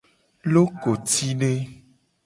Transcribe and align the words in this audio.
Lokotide. 0.53 1.51